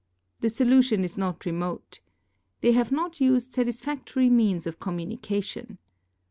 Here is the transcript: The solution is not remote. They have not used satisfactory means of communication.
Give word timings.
The 0.39 0.49
solution 0.49 1.03
is 1.03 1.15
not 1.15 1.45
remote. 1.45 1.99
They 2.61 2.71
have 2.71 2.91
not 2.91 3.21
used 3.21 3.53
satisfactory 3.53 4.31
means 4.31 4.65
of 4.65 4.79
communication. 4.79 5.77